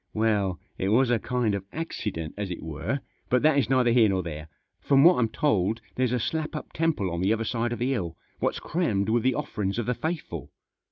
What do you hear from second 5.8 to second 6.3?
there's a